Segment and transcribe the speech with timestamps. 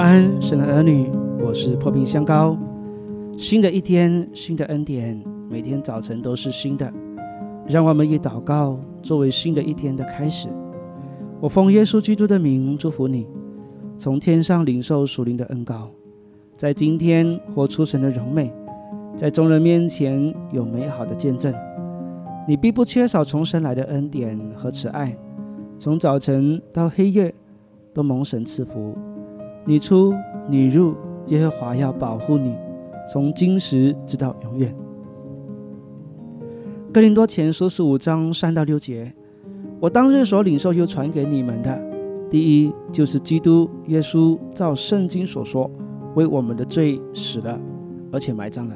[0.00, 2.56] 安，神的儿女，我是破冰香膏。
[3.36, 6.90] 新的一天，新的恩典，每天早晨都是新的。
[7.68, 10.48] 让我们以祷告作为新的一天的开始。
[11.38, 13.26] 我奉耶稣基督的名祝福你，
[13.98, 15.90] 从天上领受属灵的恩膏，
[16.56, 18.50] 在今天活出神的荣美，
[19.14, 21.54] 在众人面前有美好的见证。
[22.48, 25.14] 你必不缺少从神来的恩典和慈爱，
[25.78, 27.34] 从早晨到黑夜
[27.92, 28.96] 都蒙神赐福。
[29.70, 30.12] 你出
[30.48, 30.96] 你入，
[31.28, 32.56] 耶和华要保护你，
[33.12, 34.74] 从今时直到永远。
[36.92, 39.14] 哥林多前书十五章三到六节，
[39.78, 41.80] 我当日所领受又传给你们的，
[42.28, 45.70] 第一就是基督耶稣照圣经所说，
[46.16, 47.56] 为我们的罪死了，
[48.10, 48.74] 而且埋葬了；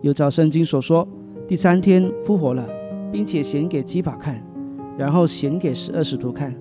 [0.00, 1.06] 又照圣经所说，
[1.46, 2.66] 第三天复活了，
[3.12, 4.42] 并且显给基法看，
[4.96, 6.56] 然后显给十二使徒看，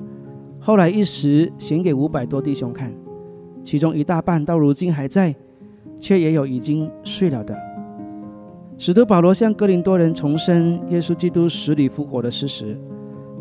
[0.59, 2.93] 后来一时显给五百多弟兄看。
[3.67, 5.35] 其中一大半到如今还在，
[5.99, 7.53] 却也有已经睡了的。
[8.77, 12.77] 使徒保罗向哥林多人重申耶稣基督死里复活的事实，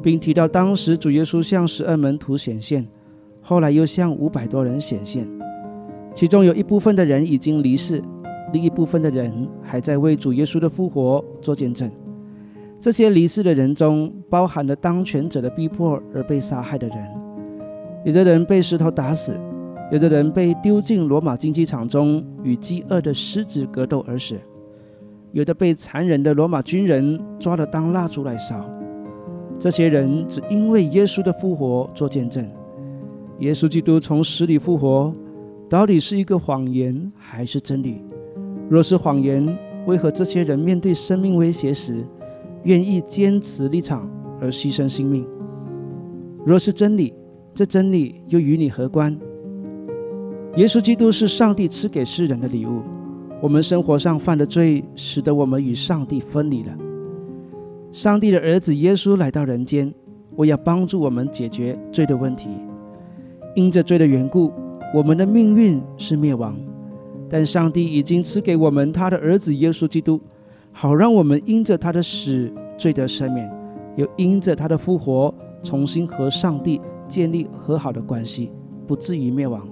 [0.03, 2.85] 并提到当时主耶稣向十二门徒显现，
[3.41, 5.29] 后来又向五百多人显现。
[6.13, 8.03] 其中有一部分的人已经离世，
[8.53, 11.89] 另一部分的人还在为主耶稣的复活做见证。
[12.81, 16.97] 这些离世的人中，包含了当权者的逼迫而被杀害的人，
[18.05, 19.33] 有的人被石头打死。
[19.93, 24.35] 有的人被丢进罗马竞技场中，与饥饿的狮子格斗而死；
[25.31, 28.69] 有的被残忍的罗马军人抓了当蜡烛来烧。
[29.59, 32.47] 这些人只因为耶稣的复活做见证。
[33.39, 35.15] 耶稣基督从死里复活，
[35.69, 38.03] 到底是一个谎言还是真理？
[38.69, 39.47] 若是谎言，
[39.87, 42.05] 为何这些人面对生命威胁时，
[42.65, 45.25] 愿意坚持立场而牺牲性命？
[46.45, 47.15] 若是真理，
[47.55, 49.17] 这真理又与你何关？
[50.55, 52.81] 耶稣基督是上帝赐给世人的礼物。
[53.43, 56.73] 我们生活上犯的罪，使得我们与上帝分离了。
[57.93, 59.93] 上帝的儿子耶稣来到人间，
[60.37, 62.49] 为要帮助我们解决罪的问题。
[63.55, 64.51] 因着罪的缘故，
[64.95, 66.59] 我们的命运是灭亡。
[67.29, 70.19] 但上帝已经赐给我们他的儿子耶稣基督，
[70.73, 73.51] 好让我们因着他的死罪得赦免，
[73.97, 78.51] 又因着他的复活，重新和上帝建立和好的关系，
[78.87, 79.67] 不至于灭亡。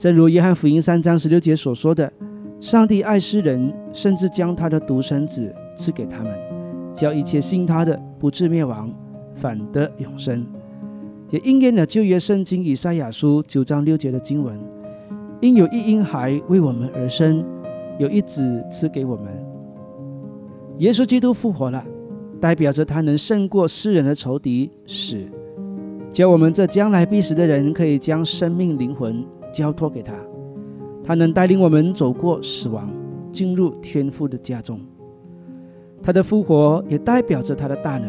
[0.00, 2.10] 正如约翰福音三章十六节所说的
[2.58, 6.32] ：“上帝爱世人，甚至将他的独生子赐给他们，
[6.94, 8.90] 叫一切信他的不至灭亡，
[9.34, 10.46] 反得永生。”
[11.28, 14.58] 也应验了旧约圣经以赛亚书九章六节的经文
[15.42, 17.44] ：“因有一婴孩为我们而生，
[17.98, 19.26] 有一子赐给我们。”
[20.80, 21.84] 耶稣基督复活了，
[22.40, 25.18] 代表着他能胜过世人的仇敌死，
[26.10, 29.22] 叫我们这将来必死的人可以将生命灵魂。
[29.52, 30.14] 交托给他，
[31.04, 32.88] 他能带领我们走过死亡，
[33.30, 34.80] 进入天父的家中。
[36.02, 38.08] 他的复活也代表着他的大能，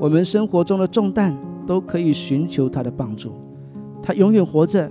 [0.00, 1.36] 我们生活中的重担
[1.66, 3.32] 都可以寻求他的帮助。
[4.02, 4.90] 他永远活着，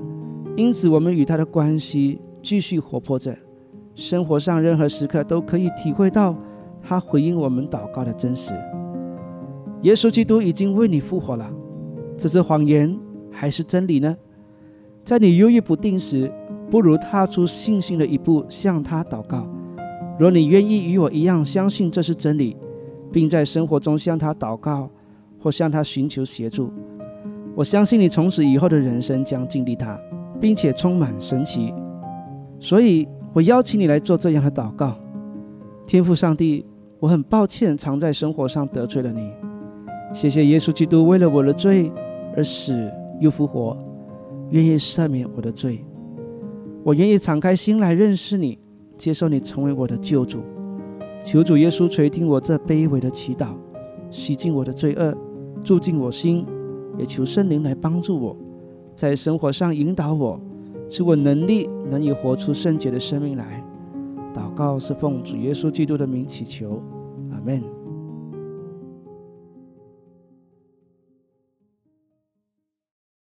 [0.55, 3.35] 因此我们与他的关系继续活泼着。
[3.95, 6.35] 生活上任何时刻都可以体会到
[6.83, 8.53] 他回应我们祷告的真实。
[9.83, 11.49] 耶稣基督已经为你复活了，
[12.17, 12.97] 这是谎言
[13.31, 14.15] 还是真理呢？
[15.05, 16.31] 在你犹豫不定时，
[16.67, 19.47] 不如踏出信心的一步，向他祷告。
[20.17, 22.57] 若你愿意与我一样相信这是真理，
[23.11, 24.89] 并在生活中向他祷告
[25.39, 26.73] 或向他寻求协助，
[27.53, 29.95] 我相信你从此以后的人生将经历他，
[30.41, 31.71] 并且充满神奇。
[32.59, 34.97] 所以我邀请你来做这样的祷告：
[35.85, 36.65] 天父上帝，
[36.99, 39.31] 我很抱歉常在生活上得罪了你。
[40.11, 41.91] 谢谢耶稣基督为了我的罪
[42.35, 43.77] 而死又复活。
[44.51, 45.83] 愿意赦免我的罪，
[46.83, 48.57] 我愿意敞开心来认识你，
[48.97, 50.43] 接受你成为我的救主。
[51.23, 53.55] 求主耶稣垂听我这卑微的祈祷，
[54.11, 55.15] 洗净我的罪恶，
[55.63, 56.45] 住进我心。
[56.97, 58.37] 也求圣灵来帮助我，
[58.95, 60.39] 在生活上引导我，
[60.87, 63.61] 使我能力能以活出圣洁的生命来。
[64.33, 66.81] 祷告是奉主耶稣基督的名祈求，
[67.31, 67.84] 阿门。